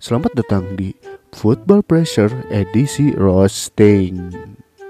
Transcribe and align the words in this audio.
Selamat 0.00 0.32
datang 0.32 0.64
di 0.80 0.96
Football 1.36 1.84
Pressure 1.84 2.32
edisi 2.48 3.12
roasting. 3.12 4.32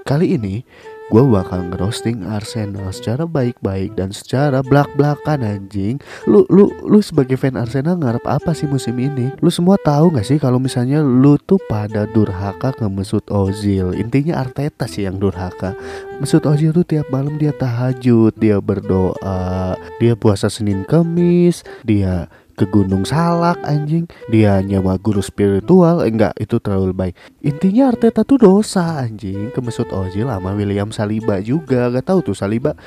Kali 0.07 0.39
ini 0.39 0.63
gue 1.11 1.23
bakal 1.27 1.67
ngerosting 1.67 2.23
Arsenal 2.23 2.95
secara 2.95 3.27
baik-baik 3.27 3.99
dan 3.99 4.15
secara 4.15 4.63
belak-belakan 4.63 5.43
anjing. 5.43 5.99
Lu 6.23 6.47
lu 6.47 6.71
lu 6.87 7.03
sebagai 7.03 7.35
fan 7.35 7.59
Arsenal 7.59 7.99
ngarep 7.99 8.23
apa 8.23 8.55
sih 8.55 8.71
musim 8.71 8.95
ini? 9.03 9.35
Lu 9.43 9.51
semua 9.51 9.75
tahu 9.83 10.15
gak 10.15 10.23
sih 10.23 10.39
kalau 10.39 10.63
misalnya 10.63 11.03
lu 11.03 11.35
tuh 11.43 11.59
pada 11.67 12.07
durhaka 12.07 12.71
ke 12.71 12.87
Mesut 12.87 13.27
Ozil. 13.27 13.91
Intinya 13.99 14.39
Arteta 14.39 14.87
sih 14.87 15.03
yang 15.03 15.19
durhaka. 15.19 15.75
Mesut 16.23 16.47
Ozil 16.47 16.71
tuh 16.71 16.87
tiap 16.87 17.11
malam 17.11 17.35
dia 17.35 17.51
tahajud, 17.51 18.31
dia 18.39 18.63
berdoa, 18.63 19.75
dia 19.99 20.15
puasa 20.15 20.47
Senin 20.47 20.87
Kamis, 20.87 21.67
dia 21.83 22.31
ke 22.61 22.69
Gunung 22.69 23.09
Salak 23.09 23.57
anjing. 23.65 24.05
Dia 24.29 24.61
nyawa 24.61 25.01
guru 25.01 25.25
spiritual. 25.25 26.05
Eh, 26.05 26.13
enggak 26.13 26.37
itu 26.37 26.61
terlalu 26.61 26.93
baik. 26.93 27.15
Intinya 27.41 27.89
Arteta 27.89 28.21
tuh 28.21 28.37
dosa 28.37 29.01
anjing. 29.01 29.49
Ke 29.49 29.65
Mesut 29.65 29.89
Ozil 29.89 30.29
sama 30.29 30.53
William 30.53 30.93
Saliba 30.93 31.41
juga. 31.41 31.89
Gak 31.89 32.05
tahu 32.05 32.21
tuh 32.21 32.37
Saliba. 32.37 32.77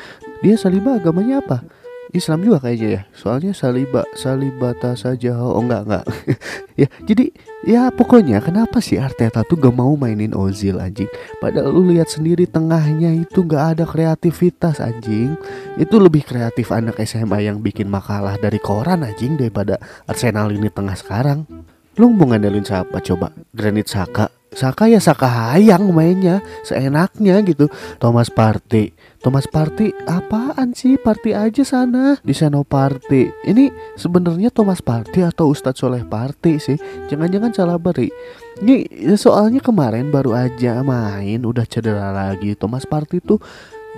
Dia 0.47 0.55
Saliba 0.55 0.95
agamanya 0.95 1.43
apa 1.43 1.67
Islam 2.15 2.47
juga 2.47 2.63
kayaknya 2.63 2.89
ya. 2.89 3.03
Soalnya 3.11 3.51
saliba 3.51 4.07
salibata 4.15 4.95
saja. 4.95 5.35
Oh 5.35 5.59
enggak 5.59 5.83
enggak. 5.85 6.07
Ya 6.75 6.91
jadi 7.07 7.31
ya 7.63 7.87
pokoknya 7.95 8.43
kenapa 8.43 8.83
sih 8.83 8.99
Arteta 8.99 9.47
tuh 9.47 9.55
gak 9.55 9.79
mau 9.79 9.95
mainin 9.95 10.35
Ozil 10.35 10.83
anjing? 10.83 11.07
Padahal 11.39 11.71
lu 11.71 11.87
lihat 11.87 12.11
sendiri 12.11 12.51
tengahnya 12.51 13.15
itu 13.15 13.47
gak 13.47 13.79
ada 13.79 13.85
kreativitas 13.87 14.83
anjing. 14.83 15.39
Itu 15.79 16.03
lebih 16.03 16.27
kreatif 16.27 16.75
anak 16.75 16.99
SMA 17.07 17.47
yang 17.47 17.63
bikin 17.63 17.87
makalah 17.87 18.35
dari 18.43 18.59
koran 18.59 19.07
anjing 19.07 19.39
daripada 19.39 19.79
Arsenal 20.11 20.51
ini 20.51 20.67
tengah 20.67 20.99
sekarang. 20.99 21.47
Lu 21.95 22.11
mau 22.11 22.27
ngandelin 22.27 22.67
siapa 22.67 22.99
coba? 22.99 23.31
Granit 23.55 23.87
Saka 23.87 24.27
Saka 24.55 24.87
ya 24.87 25.03
Saka 25.03 25.27
hayang 25.27 25.91
mainnya 25.91 26.39
seenaknya 26.63 27.43
gitu. 27.43 27.67
Thomas 27.99 28.31
Partey. 28.31 28.95
Thomas 29.21 29.51
Partey 29.51 29.91
apaan 30.07 30.73
sih? 30.77 30.97
Partey 31.01 31.35
aja 31.35 31.67
sana 31.67 32.17
di 32.23 32.33
Seno 32.33 32.63
Partey. 32.63 33.35
Ini 33.45 33.69
sebenarnya 33.99 34.55
Thomas 34.55 34.79
Partey 34.81 35.27
atau 35.27 35.51
Ustadz 35.51 35.83
Soleh 35.83 36.07
Partey 36.07 36.63
sih? 36.63 36.79
Jangan-jangan 37.11 37.53
salah 37.53 37.79
beri. 37.81 38.09
Ini 38.63 38.87
soalnya 39.19 39.59
kemarin 39.59 40.15
baru 40.15 40.31
aja 40.37 40.79
main 40.87 41.43
udah 41.43 41.67
cedera 41.67 42.15
lagi. 42.15 42.55
Thomas 42.55 42.87
Partey 42.87 43.19
tuh 43.19 43.43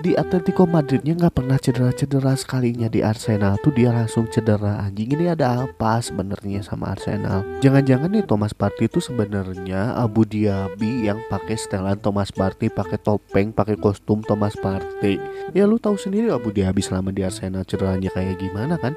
di 0.04 0.12
Atletico 0.12 0.68
Madridnya 0.68 1.16
nggak 1.16 1.40
pernah 1.40 1.56
cedera-cedera 1.56 2.36
sekalinya 2.36 2.88
di 2.92 3.00
Arsenal. 3.00 3.56
Tuh 3.64 3.72
dia 3.72 3.94
langsung 3.94 4.28
cedera. 4.28 4.84
Anjing 4.84 5.16
ini 5.16 5.32
ada 5.32 5.64
apa 5.64 6.04
sebenarnya 6.04 6.60
sama 6.60 6.92
Arsenal? 6.92 7.40
Jangan-jangan 7.64 8.12
nih 8.12 8.24
Thomas 8.28 8.52
Partey 8.52 8.92
itu 8.92 9.00
sebenarnya 9.00 9.96
Abu 9.96 10.28
Dhabi 10.28 11.08
yang 11.08 11.22
pakai 11.32 11.56
setelan 11.56 11.96
Thomas 11.96 12.28
Partey 12.28 12.68
pakai 12.68 13.00
topeng 13.00 13.56
pakai 13.56 13.80
kostum 13.80 14.20
Thomas 14.20 14.52
Partey. 14.60 15.16
Ya 15.56 15.64
lu 15.64 15.80
tahu 15.80 15.96
sendiri 15.96 16.28
Abu 16.28 16.52
Dhabi 16.52 16.84
selama 16.84 17.08
di 17.14 17.24
Arsenal 17.24 17.64
cederanya 17.64 18.12
kayak 18.12 18.36
gimana 18.36 18.76
kan? 18.76 18.92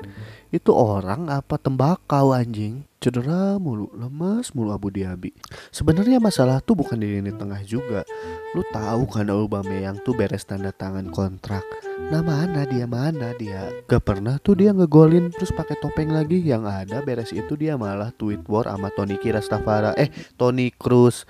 Itu 0.52 0.76
orang 0.76 1.32
apa 1.32 1.56
tembakau 1.56 2.36
anjing 2.36 2.89
cedera 3.00 3.56
mulu 3.56 3.88
lemas 3.96 4.52
mulu 4.52 4.76
Abu 4.76 4.92
Dhabi. 4.92 5.32
Sebenarnya 5.72 6.20
masalah 6.20 6.60
tuh 6.60 6.76
bukan 6.76 7.00
di 7.00 7.08
lini 7.08 7.32
tengah 7.32 7.64
juga. 7.64 8.04
Lu 8.52 8.62
tahu 8.76 9.08
kan 9.08 9.32
Aubameyang 9.32 10.04
tuh 10.04 10.12
beres 10.20 10.44
tanda 10.44 10.76
tangan 10.76 11.08
kontrak. 11.08 11.64
Nah 12.12 12.20
mana 12.20 12.68
dia 12.68 12.84
mana 12.84 13.32
dia? 13.40 13.72
Gak 13.88 14.04
pernah 14.04 14.36
tuh 14.44 14.60
dia 14.60 14.76
ngegolin 14.76 15.32
terus 15.32 15.56
pakai 15.56 15.80
topeng 15.80 16.12
lagi. 16.12 16.44
Yang 16.44 16.68
ada 16.68 16.98
beres 17.00 17.32
itu 17.32 17.56
dia 17.56 17.80
malah 17.80 18.12
tweet 18.12 18.44
war 18.52 18.68
sama 18.68 18.92
Tony 18.92 19.16
Kirastafara 19.16 19.96
eh 19.96 20.12
Tony 20.36 20.68
Cruz 20.76 21.24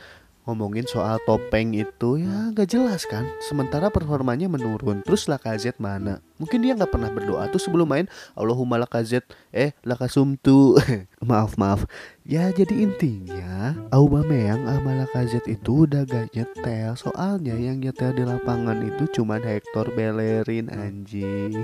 ngomongin 0.50 0.90
soal 0.90 1.22
topeng 1.30 1.78
itu 1.78 2.18
ya 2.18 2.50
nggak 2.50 2.66
jelas 2.66 3.06
kan? 3.06 3.30
Sementara 3.46 3.94
performanya 3.94 4.50
menurun. 4.50 5.06
Terus 5.06 5.30
Lakazet 5.30 5.78
mana 5.78 6.26
mungkin 6.40 6.64
dia 6.64 6.74
nggak 6.74 6.90
pernah 6.90 7.12
berdoa 7.12 7.52
tuh 7.52 7.62
sebelum 7.62 7.86
main 7.86 8.08
Allahumma 8.34 8.80
Lakazet 8.80 9.28
eh 9.52 9.76
lakasumtu 9.84 10.80
maaf 11.30 11.60
maaf. 11.60 11.84
Ya 12.30 12.54
jadi 12.54 12.86
intinya 12.86 13.74
Aubameyang 13.90 14.70
sama 14.70 15.02
Lakazet 15.02 15.50
itu 15.50 15.90
udah 15.90 16.06
gak 16.06 16.30
nyetel. 16.38 16.94
Soalnya 16.94 17.58
yang 17.58 17.82
nyetel 17.82 18.14
di 18.14 18.22
lapangan 18.22 18.86
itu 18.86 19.10
cuman 19.18 19.42
Hector 19.42 19.90
Bellerin 19.98 20.70
anjing. 20.70 21.58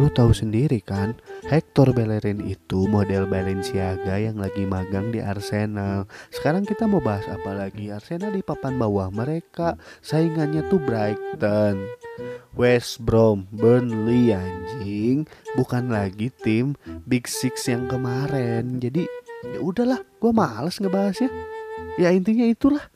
Lu 0.00 0.08
tahu 0.08 0.32
sendiri 0.32 0.80
kan 0.80 1.12
Hector 1.44 1.92
Bellerin 1.92 2.40
itu 2.40 2.88
model 2.88 3.28
Balenciaga 3.28 4.16
yang 4.16 4.40
lagi 4.40 4.64
magang 4.64 5.12
di 5.12 5.20
Arsenal. 5.20 6.08
Sekarang 6.32 6.64
kita 6.64 6.88
mau 6.88 7.04
bahas 7.04 7.28
apa 7.28 7.52
lagi? 7.52 7.92
Arsenal 7.92 8.32
di 8.32 8.40
papan 8.40 8.80
bawah 8.80 9.12
mereka. 9.12 9.76
Saingannya 10.00 10.64
tuh 10.72 10.80
Brighton 10.80 11.76
West 12.56 13.04
Brom 13.04 13.44
Burnley 13.52 14.32
anjing. 14.32 15.28
Bukan 15.54 15.92
lagi 15.92 16.32
tim 16.40 16.72
Big 17.04 17.28
Six 17.28 17.68
yang 17.68 17.86
kemarin. 17.86 18.80
Jadi 18.80 19.04
ya 19.44 19.60
udahlah 19.60 20.00
gue 20.00 20.32
males 20.32 20.80
ngebahasnya. 20.80 21.28
Ya 22.00 22.10
intinya 22.10 22.48
itulah. 22.48 22.88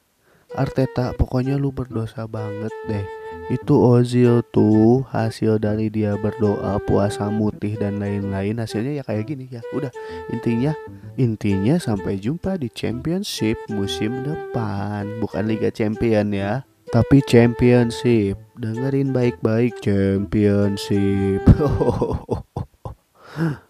Arteta 0.50 1.14
pokoknya 1.14 1.54
lu 1.54 1.70
berdosa 1.70 2.26
banget 2.26 2.74
deh. 2.90 3.06
Itu 3.54 3.78
Ozil 3.78 4.42
tuh 4.50 5.06
hasil 5.10 5.62
dari 5.62 5.90
dia 5.90 6.18
berdoa 6.18 6.82
puasa 6.82 7.30
mutih 7.30 7.78
dan 7.78 8.02
lain-lain. 8.02 8.58
Hasilnya 8.58 8.98
ya 8.98 9.04
kayak 9.06 9.30
gini 9.30 9.46
ya 9.46 9.62
udah. 9.70 9.92
Intinya 10.34 10.74
intinya 11.14 11.78
sampai 11.78 12.18
jumpa 12.18 12.58
di 12.58 12.66
championship 12.72 13.58
musim 13.70 14.26
depan. 14.26 15.06
Bukan 15.22 15.46
Liga 15.46 15.70
Champion 15.70 16.34
ya 16.34 16.66
tapi 16.90 17.22
championship 17.22 18.34
dengerin 18.58 19.14
baik-baik 19.14 19.78
championship 19.78 21.38